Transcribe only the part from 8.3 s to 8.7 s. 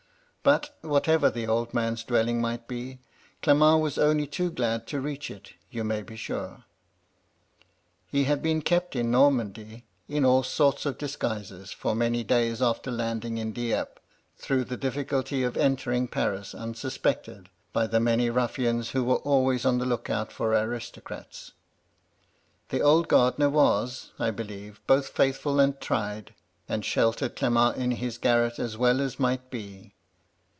been